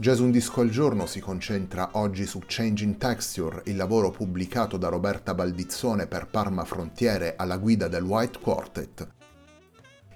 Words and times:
Jazz 0.00 0.18
Un 0.20 0.30
Disco 0.30 0.62
al 0.62 0.70
Giorno 0.70 1.04
si 1.04 1.20
concentra 1.20 1.90
oggi 1.92 2.24
su 2.24 2.40
Changing 2.46 2.96
Texture, 2.96 3.60
il 3.66 3.76
lavoro 3.76 4.10
pubblicato 4.10 4.78
da 4.78 4.88
Roberta 4.88 5.34
Baldizzone 5.34 6.06
per 6.06 6.26
Parma 6.26 6.64
Frontiere 6.64 7.34
alla 7.36 7.58
guida 7.58 7.86
del 7.86 8.02
White 8.02 8.38
Quartet. 8.40 9.06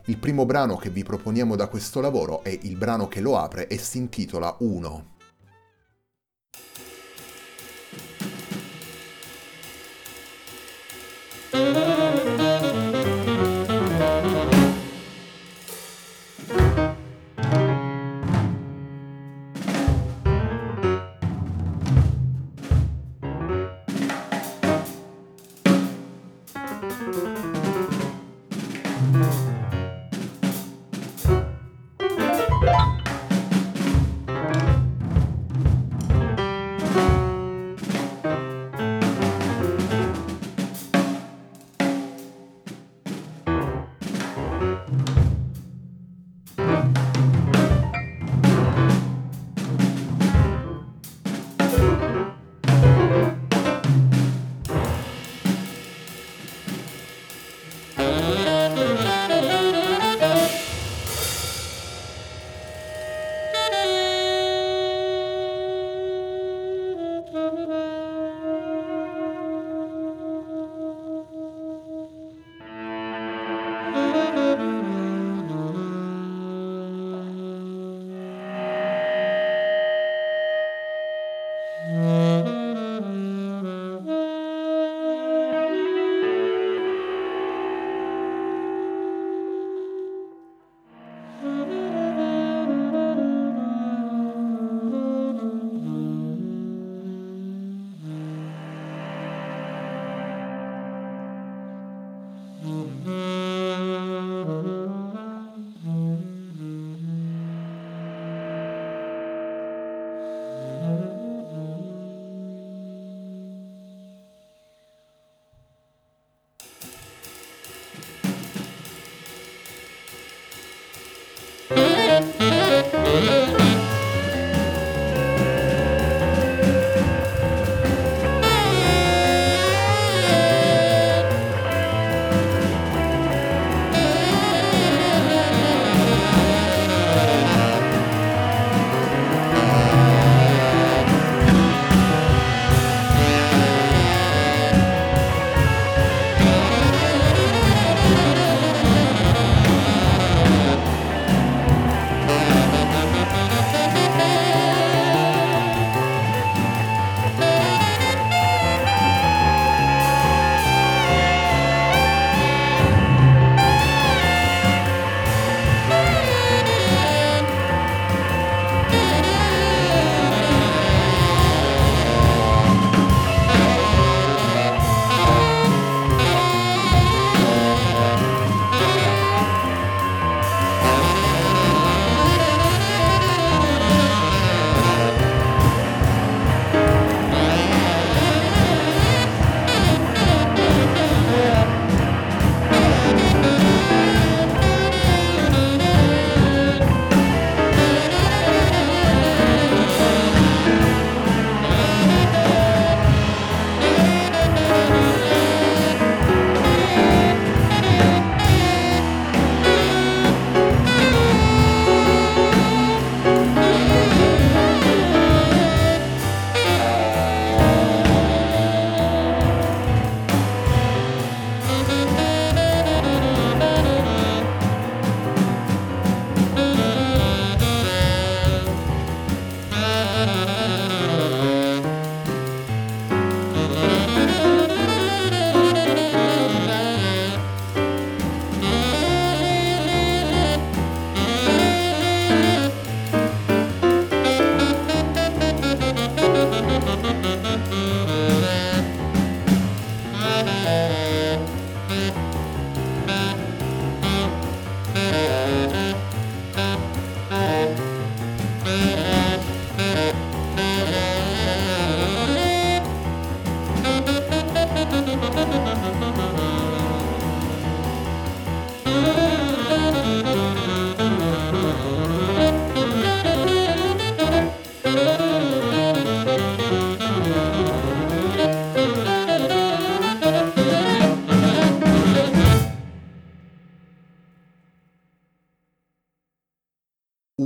Il 0.07 0.17
primo 0.17 0.47
brano 0.47 0.79
che 0.79 0.89
vi 0.89 1.03
proponiamo 1.03 1.55
da 1.55 1.67
questo 1.67 2.01
lavoro 2.01 2.43
è 2.43 2.59
il 2.63 2.77
brano 2.77 3.09
che 3.09 3.21
lo 3.21 3.37
apre 3.37 3.67
e 3.67 3.77
si 3.77 3.99
intitola 3.99 4.57
Uno. 4.61 5.14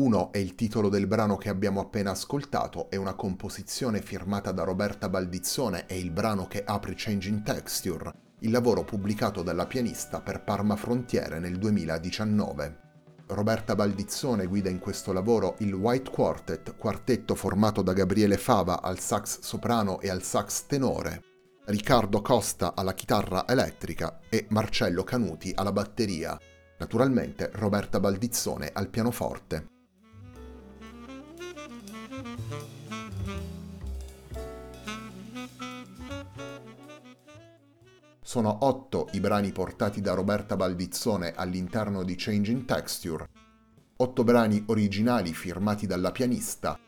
1 0.08 0.32
è 0.32 0.38
il 0.38 0.54
titolo 0.54 0.88
del 0.88 1.06
brano 1.06 1.36
che 1.36 1.50
abbiamo 1.50 1.80
appena 1.80 2.12
ascoltato, 2.12 2.88
è 2.88 2.96
una 2.96 3.12
composizione 3.12 4.00
firmata 4.00 4.52
da 4.52 4.64
Roberta 4.64 5.10
Baldizzone 5.10 5.84
e 5.86 5.98
il 5.98 6.10
brano 6.10 6.46
che 6.46 6.64
apre 6.64 6.94
Changing 6.96 7.42
Texture, 7.42 8.10
il 8.38 8.50
lavoro 8.50 8.84
pubblicato 8.84 9.42
dalla 9.42 9.66
pianista 9.66 10.22
per 10.22 10.42
Parma 10.44 10.76
Frontiere 10.76 11.38
nel 11.38 11.58
2019. 11.58 12.86
Roberta 13.26 13.74
Baldizzone 13.74 14.46
guida 14.46 14.70
in 14.70 14.78
questo 14.78 15.12
lavoro 15.12 15.56
il 15.58 15.74
White 15.74 16.10
Quartet, 16.10 16.76
quartetto 16.78 17.34
formato 17.34 17.82
da 17.82 17.92
Gabriele 17.92 18.38
Fava 18.38 18.80
al 18.80 18.98
sax 18.98 19.40
soprano 19.40 20.00
e 20.00 20.08
al 20.08 20.22
sax 20.22 20.64
tenore, 20.64 21.22
Riccardo 21.66 22.22
Costa 22.22 22.72
alla 22.74 22.94
chitarra 22.94 23.46
elettrica 23.46 24.20
e 24.30 24.46
Marcello 24.48 25.04
Canuti 25.04 25.52
alla 25.54 25.72
batteria. 25.72 26.40
Naturalmente 26.78 27.50
Roberta 27.52 28.00
Baldizzone 28.00 28.70
al 28.72 28.88
pianoforte. 28.88 29.76
Sono 38.22 38.58
otto 38.60 39.08
i 39.12 39.20
brani 39.20 39.52
portati 39.52 40.00
da 40.00 40.12
Roberta 40.12 40.54
Baldizzone 40.54 41.32
all'interno 41.34 42.02
di 42.04 42.14
Changing 42.16 42.66
Texture, 42.66 43.28
otto 43.96 44.22
brani 44.22 44.62
originali 44.66 45.32
firmati 45.32 45.86
dalla 45.86 46.12
pianista, 46.12 46.78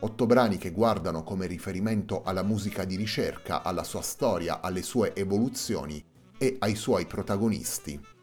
otto 0.00 0.26
brani 0.26 0.56
che 0.56 0.70
guardano 0.70 1.24
come 1.24 1.46
riferimento 1.46 2.22
alla 2.22 2.42
musica 2.42 2.84
di 2.84 2.96
ricerca, 2.96 3.62
alla 3.62 3.82
sua 3.82 4.02
storia, 4.02 4.60
alle 4.60 4.82
sue 4.82 5.14
evoluzioni 5.16 6.04
e 6.38 6.56
ai 6.60 6.74
suoi 6.76 7.06
protagonisti. 7.06 8.13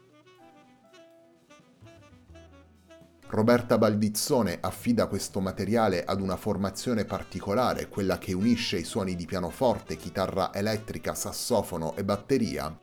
Roberta 3.32 3.78
Baldizzone 3.78 4.58
affida 4.60 5.06
questo 5.06 5.40
materiale 5.40 6.04
ad 6.04 6.20
una 6.20 6.36
formazione 6.36 7.06
particolare, 7.06 7.88
quella 7.88 8.18
che 8.18 8.34
unisce 8.34 8.76
i 8.76 8.84
suoni 8.84 9.16
di 9.16 9.24
pianoforte, 9.24 9.96
chitarra 9.96 10.52
elettrica, 10.52 11.14
sassofono 11.14 11.96
e 11.96 12.04
batteria. 12.04 12.78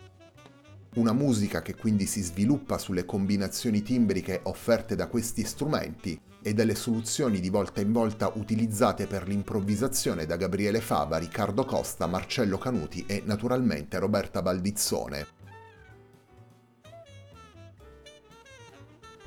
Una 0.95 1.13
musica 1.13 1.61
che 1.61 1.75
quindi 1.75 2.07
si 2.07 2.23
sviluppa 2.23 2.79
sulle 2.79 3.05
combinazioni 3.05 3.83
timbriche 3.83 4.39
offerte 4.45 4.95
da 4.95 5.05
questi 5.05 5.43
strumenti 5.43 6.19
e 6.41 6.55
dalle 6.55 6.73
soluzioni 6.73 7.39
di 7.39 7.49
volta 7.51 7.79
in 7.81 7.91
volta 7.91 8.31
utilizzate 8.33 9.05
per 9.05 9.27
l'improvvisazione 9.27 10.25
da 10.25 10.35
Gabriele 10.35 10.81
Fava, 10.81 11.17
Riccardo 11.17 11.63
Costa, 11.63 12.07
Marcello 12.07 12.57
Canuti 12.57 13.05
e 13.05 13.21
naturalmente 13.23 13.99
Roberta 13.99 14.41
Baldizzone. 14.41 15.38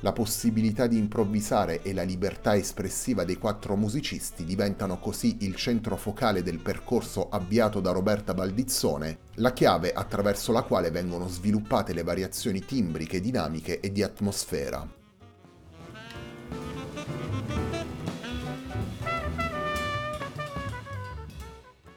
La 0.05 0.13
possibilità 0.13 0.89
di 0.89 0.99
improvvisare 0.99 1.83
e 1.83 1.95
la 1.95 2.03
libertà 2.03 2.57
espressiva 2.57 3.23
dei 3.23 3.39
quattro 3.39 3.77
musicisti 3.77 4.45
diventano 4.45 4.99
così 4.99 5.37
il 5.43 5.55
centro 5.55 5.97
focale 5.97 6.43
del 6.43 6.59
percorso 6.59 7.29
avviato 7.29 7.79
da 7.79 7.93
Roberta 7.93 8.35
Baldizzone, 8.35 9.19
la 9.37 9.53
chiave 9.53 9.93
attraverso 9.93 10.51
la 10.51 10.63
quale 10.63 10.91
vengono 10.91 11.29
sviluppate 11.29 11.93
le 11.93 12.03
variazioni 12.03 12.65
timbriche, 12.65 13.21
dinamiche 13.21 13.79
e 13.79 13.93
di 13.93 14.03
atmosfera. 14.03 15.02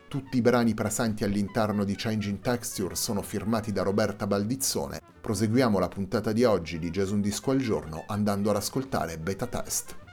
Tutti 0.08 0.38
i 0.38 0.42
brani 0.42 0.76
presenti 0.76 1.24
all'interno 1.24 1.84
di 1.84 1.96
Changing 1.96 2.40
Texture 2.40 2.96
sono 2.96 3.24
firmati 3.24 3.72
da 3.72 3.82
Roberta 3.82 4.28
Baldizzone. 4.28 5.02
Proseguiamo 5.20 5.80
la 5.80 5.88
puntata 5.88 6.32
di 6.32 6.44
oggi 6.44 6.78
di 6.78 6.92
Gesù 6.92 7.16
un 7.16 7.22
disco 7.22 7.52
al 7.52 7.58
giorno 7.58 8.06
andando 8.08 8.52
ad 8.52 8.56
ascoltare 8.56 9.18
Beta 9.18 9.48
Test. 9.48 10.05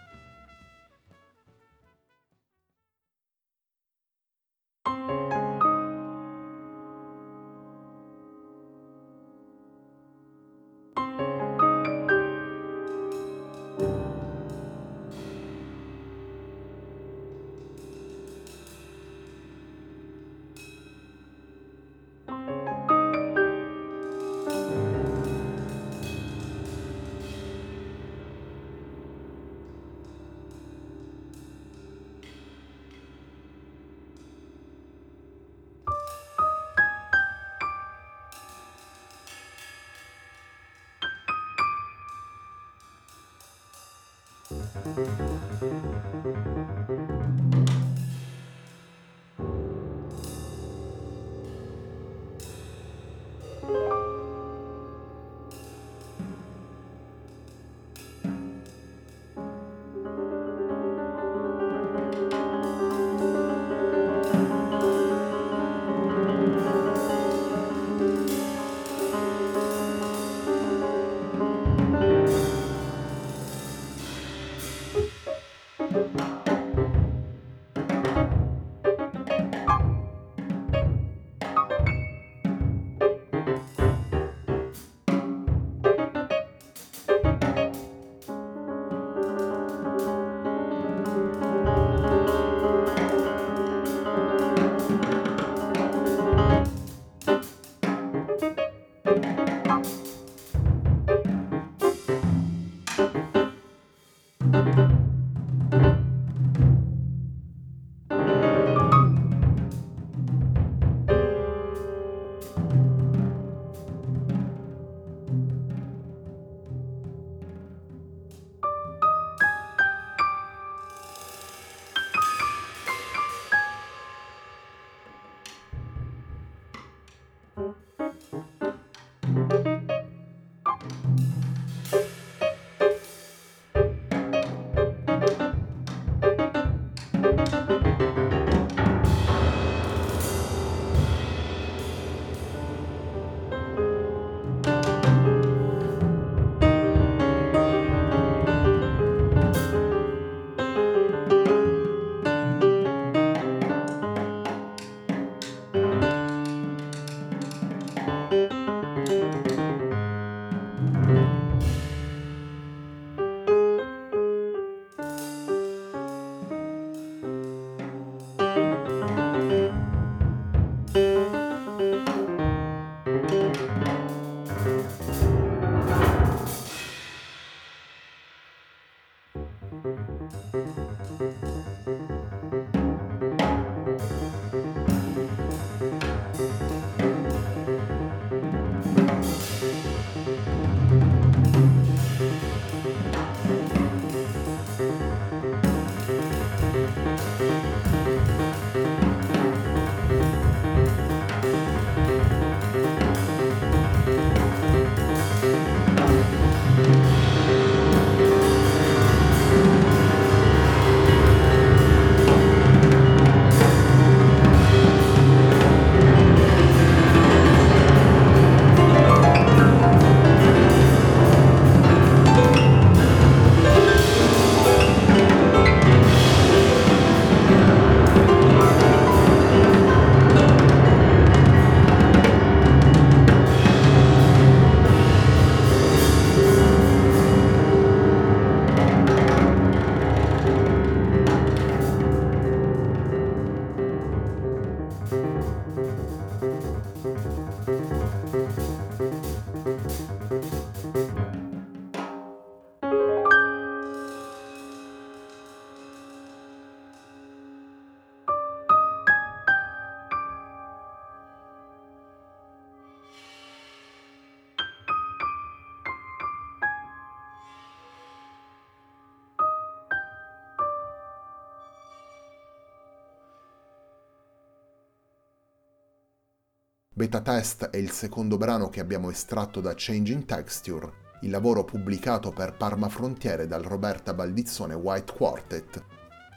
Beta 277.02 277.20
Test 277.20 277.64
è 277.70 277.78
il 277.78 277.90
secondo 277.90 278.36
brano 278.36 278.68
che 278.68 278.78
abbiamo 278.78 279.10
estratto 279.10 279.60
da 279.60 279.74
Changing 279.76 280.24
Texture, 280.24 280.92
il 281.22 281.30
lavoro 281.30 281.64
pubblicato 281.64 282.30
per 282.30 282.52
Parma 282.52 282.88
Frontiere 282.88 283.48
dal 283.48 283.64
Roberta 283.64 284.14
Baldizzone 284.14 284.74
White 284.74 285.12
Quartet. 285.12 285.84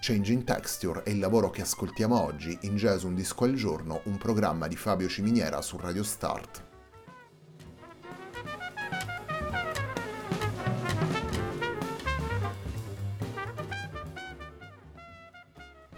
Changing 0.01 0.43
Texture 0.43 1.03
è 1.03 1.11
il 1.11 1.19
lavoro 1.19 1.51
che 1.51 1.61
ascoltiamo 1.61 2.19
oggi 2.19 2.57
in 2.61 2.77
Jazz 2.77 3.03
Un 3.03 3.13
Disco 3.13 3.43
al 3.43 3.53
Giorno, 3.53 4.01
un 4.05 4.17
programma 4.17 4.67
di 4.67 4.75
Fabio 4.75 5.07
Ciminiera 5.07 5.61
su 5.61 5.77
Radio 5.77 6.01
Start. 6.01 6.64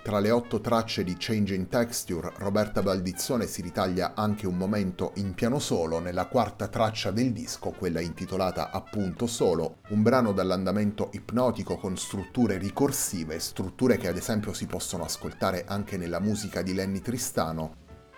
Tra 0.08 0.20
le 0.20 0.32
otto 0.32 0.62
tracce 0.62 1.04
di 1.04 1.18
Changing 1.20 1.68
Texture, 1.68 2.32
Roberta 2.38 2.82
Baldizzone 2.82 3.46
si 3.46 3.62
ritaglia 3.62 4.14
anche 4.16 4.48
un 4.48 4.56
momento 4.56 5.12
in 5.16 5.34
piano 5.34 5.60
solo 5.60 6.00
nella 6.00 6.28
quarta 6.28 6.70
traccia 6.70 7.12
del 7.12 7.34
disco, 7.34 7.72
quella 7.72 8.00
intitolata 8.00 8.72
appunto 8.72 9.28
Solo, 9.28 9.80
un 9.90 10.04
brano 10.04 10.32
dall'andamento 10.32 11.10
ipnotico 11.12 11.76
con 11.76 11.98
strutture 11.98 12.58
ricorsive, 12.58 13.38
strutture 13.40 13.98
che 13.98 14.08
ad 14.08 14.16
esempio 14.16 14.54
si 14.54 14.66
possono 14.66 15.04
ascoltare 15.04 15.66
anche 15.68 15.98
nella 15.98 16.22
musica 16.22 16.62
di 16.62 16.74
Lenny 16.74 17.02
Tristano. 17.02 17.76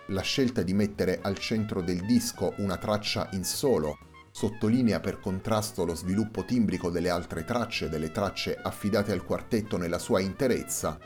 La 0.09 0.21
scelta 0.21 0.61
di 0.61 0.75
mettere 0.75 1.17
al 1.23 1.39
centro 1.39 1.81
del 1.81 2.05
disco 2.05 2.53
una 2.57 2.77
traccia 2.77 3.29
in 3.31 3.43
solo 3.43 3.97
sottolinea 4.31 4.99
per 4.99 5.19
contrasto 5.19 5.83
lo 5.85 5.95
sviluppo 5.95 6.45
timbrico 6.45 6.91
delle 6.91 7.09
altre 7.09 7.43
tracce, 7.43 7.89
delle 7.89 8.11
tracce 8.11 8.55
affidate 8.55 9.11
al 9.11 9.25
quartetto 9.25 9.75
nella 9.75 9.97
sua 9.97 10.19
interezza, 10.19 10.99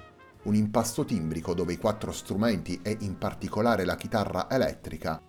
un 0.43 0.55
impasto 0.55 1.05
timbrico 1.05 1.53
dove 1.53 1.73
i 1.73 1.77
quattro 1.77 2.11
strumenti 2.11 2.79
e 2.81 2.97
in 3.01 3.17
particolare 3.17 3.85
la 3.85 3.95
chitarra 3.95 4.49
elettrica 4.49 5.21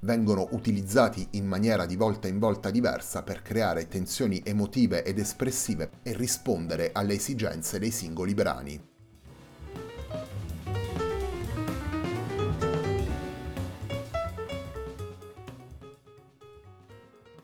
vengono 0.00 0.48
utilizzati 0.50 1.28
in 1.32 1.46
maniera 1.46 1.86
di 1.86 1.96
volta 1.96 2.26
in 2.26 2.38
volta 2.38 2.70
diversa 2.70 3.22
per 3.22 3.42
creare 3.42 3.86
tensioni 3.86 4.42
emotive 4.44 5.04
ed 5.04 5.18
espressive 5.18 5.90
e 6.02 6.16
rispondere 6.16 6.90
alle 6.92 7.14
esigenze 7.14 7.78
dei 7.78 7.90
singoli 7.90 8.34
brani. 8.34 8.91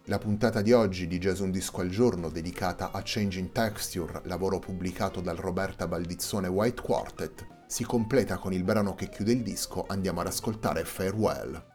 La 0.09 0.17
puntata 0.17 0.62
di 0.62 0.73
oggi 0.73 1.07
di 1.07 1.19
Jason 1.19 1.50
Disco 1.50 1.83
al 1.83 1.91
giorno, 1.91 2.31
dedicata 2.31 2.93
a 2.93 3.03
Changing 3.05 3.53
Texture, 3.53 4.23
lavoro 4.25 4.59
pubblicato 4.59 5.21
dal 5.21 5.37
Roberta 5.37 5.87
Baldizzone 5.87 6.49
White 6.49 6.81
Quartet, 6.81 7.47
si 7.67 7.85
completa 7.85 8.38
con 8.38 8.55
il 8.55 8.65
brano 8.65 8.95
che 8.95 9.11
chiude 9.11 9.33
il 9.33 9.43
disco, 9.43 9.85
andiamo 9.87 10.21
ad 10.21 10.29
ascoltare 10.29 10.87
Farewell. 10.87 11.68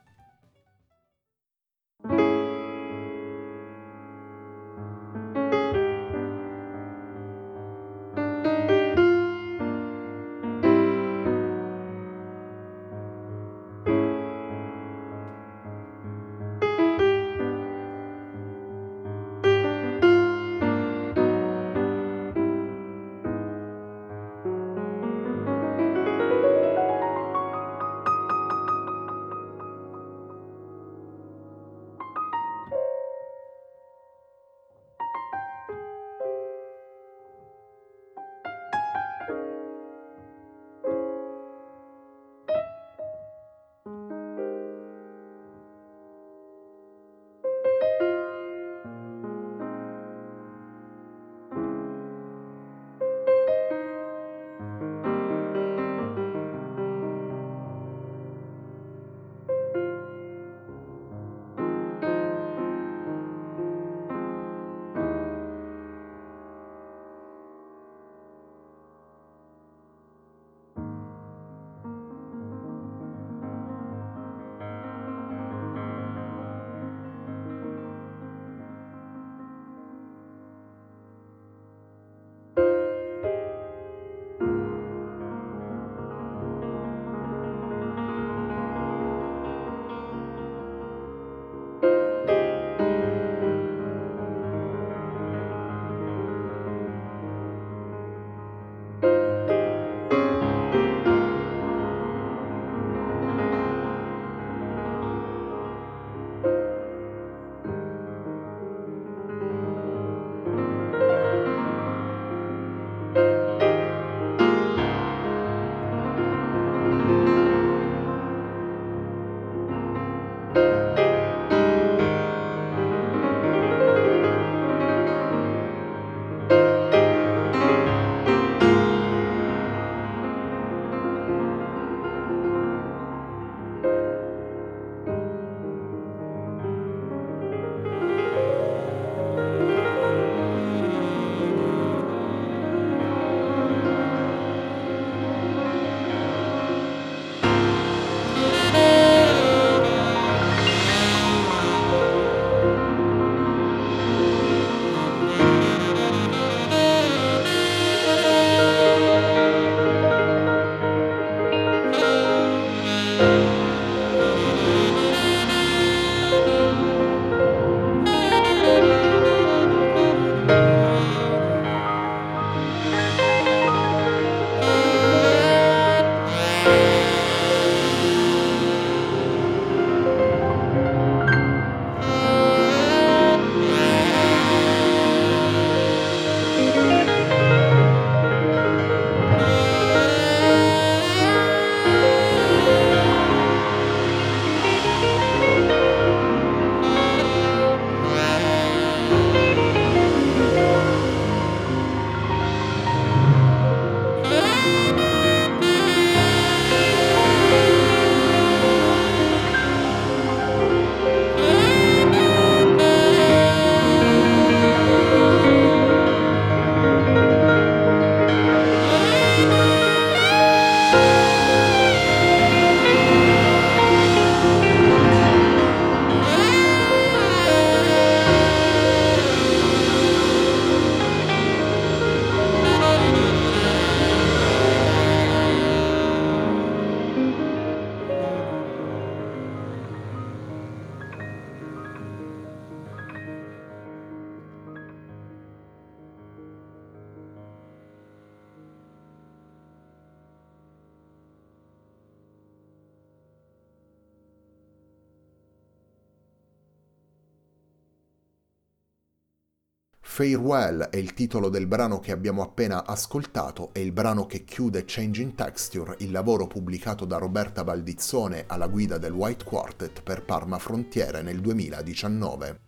Farewell 260.14 260.90
è 260.90 260.98
il 260.98 261.16
titolo 261.16 261.50
del 261.50 261.66
brano 261.66 262.00
che 262.00 262.12
abbiamo 262.12 262.44
appena 262.44 262.86
ascoltato 262.86 263.72
e 263.74 263.82
il 263.82 263.92
brano 263.92 264.28
che 264.28 264.44
chiude 264.44 264.84
Changing 264.86 265.34
Texture, 265.34 265.96
il 266.02 266.12
lavoro 266.12 266.46
pubblicato 266.46 267.04
da 267.06 267.18
Roberta 267.18 267.64
Baldizzone 267.64 268.44
alla 268.46 268.68
guida 268.68 269.00
del 269.00 269.12
White 269.12 269.44
Quartet 269.44 270.04
per 270.04 270.24
Parma 270.24 270.60
Frontiere 270.60 271.24
nel 271.24 271.42
2019. 271.42 272.60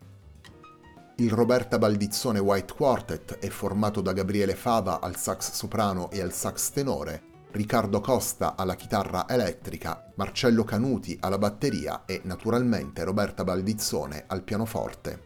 Il 1.17 1.31
Roberta 1.31 1.77
Baldizzone 1.77 2.39
White 2.39 2.73
Quartet 2.73 3.37
è 3.37 3.49
formato 3.49 4.01
da 4.01 4.13
Gabriele 4.13 4.55
Fava 4.55 4.99
al 4.99 5.15
sax 5.15 5.51
soprano 5.51 6.09
e 6.09 6.21
al 6.21 6.33
sax 6.33 6.71
tenore, 6.71 7.21
Riccardo 7.51 8.01
Costa 8.01 8.55
alla 8.55 8.73
chitarra 8.73 9.29
elettrica, 9.29 10.11
Marcello 10.15 10.63
Canuti 10.63 11.15
alla 11.21 11.37
batteria 11.37 12.05
e 12.05 12.21
naturalmente 12.23 13.03
Roberta 13.03 13.43
Baldizzone 13.43 14.23
al 14.25 14.41
pianoforte. 14.41 15.24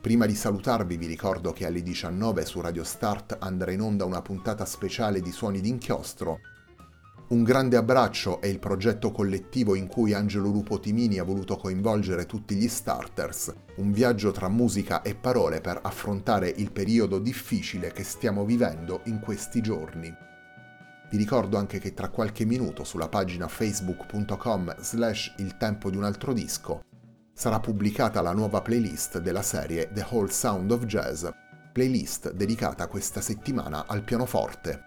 Prima 0.00 0.26
di 0.26 0.36
salutarvi 0.36 0.96
vi 0.96 1.06
ricordo 1.06 1.52
che 1.52 1.66
alle 1.66 1.82
19 1.82 2.44
su 2.44 2.60
Radio 2.60 2.84
Start 2.84 3.36
andrà 3.40 3.72
in 3.72 3.80
onda 3.80 4.04
una 4.04 4.22
puntata 4.22 4.64
speciale 4.64 5.20
di 5.20 5.32
Suoni 5.32 5.60
d'inchiostro. 5.60 6.38
Un 7.30 7.42
grande 7.42 7.76
abbraccio 7.76 8.40
è 8.40 8.46
il 8.46 8.60
progetto 8.60 9.10
collettivo 9.10 9.74
in 9.74 9.88
cui 9.88 10.14
Angelo 10.14 10.50
Lupo 10.50 10.78
Timini 10.78 11.18
ha 11.18 11.24
voluto 11.24 11.56
coinvolgere 11.56 12.26
tutti 12.26 12.54
gli 12.54 12.68
starters, 12.68 13.52
un 13.78 13.90
viaggio 13.90 14.30
tra 14.30 14.48
musica 14.48 15.02
e 15.02 15.16
parole 15.16 15.60
per 15.60 15.80
affrontare 15.82 16.48
il 16.48 16.70
periodo 16.70 17.18
difficile 17.18 17.92
che 17.92 18.04
stiamo 18.04 18.44
vivendo 18.44 19.00
in 19.06 19.18
questi 19.18 19.60
giorni. 19.60 20.14
Vi 21.10 21.16
ricordo 21.16 21.56
anche 21.56 21.80
che 21.80 21.92
tra 21.92 22.08
qualche 22.08 22.44
minuto 22.44 22.84
sulla 22.84 23.08
pagina 23.08 23.48
facebook.com 23.48 24.76
slash 24.78 25.34
il 25.38 25.56
tempo 25.56 25.90
di 25.90 25.96
un 25.96 26.04
altro 26.04 26.32
disco 26.32 26.84
sarà 27.38 27.60
pubblicata 27.60 28.20
la 28.20 28.32
nuova 28.32 28.60
playlist 28.62 29.20
della 29.20 29.42
serie 29.42 29.92
The 29.92 30.04
Whole 30.10 30.28
Sound 30.28 30.72
of 30.72 30.84
Jazz, 30.86 31.24
playlist 31.70 32.32
dedicata 32.32 32.88
questa 32.88 33.20
settimana 33.20 33.84
al 33.86 34.02
pianoforte. 34.02 34.82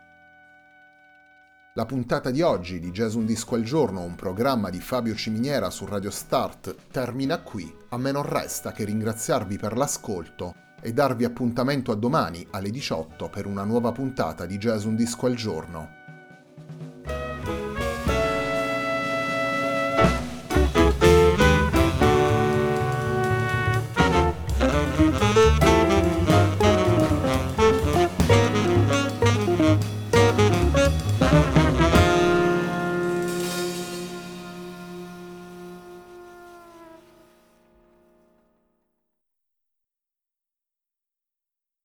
La 1.75 1.85
puntata 1.85 2.29
di 2.29 2.41
oggi 2.41 2.81
di 2.81 2.91
Jazz 2.91 3.13
Un 3.13 3.25
Disco 3.25 3.55
al 3.55 3.63
Giorno, 3.63 4.01
un 4.01 4.15
programma 4.15 4.69
di 4.69 4.81
Fabio 4.81 5.15
Ciminiera 5.15 5.69
su 5.69 5.85
Radio 5.85 6.11
Start, 6.11 6.75
termina 6.91 7.39
qui. 7.39 7.73
A 7.91 7.97
me 7.97 8.11
non 8.11 8.23
resta 8.23 8.73
che 8.73 8.83
ringraziarvi 8.83 9.57
per 9.57 9.77
l'ascolto 9.77 10.53
e 10.81 10.91
darvi 10.91 11.23
appuntamento 11.23 11.93
a 11.93 11.95
domani 11.95 12.45
alle 12.51 12.69
18 12.69 13.29
per 13.29 13.45
una 13.45 13.63
nuova 13.63 13.93
puntata 13.93 14.45
di 14.45 14.57
Jazz 14.57 14.83
Un 14.83 14.97
Disco 14.97 15.25
al 15.25 15.35
Giorno. 15.35 16.00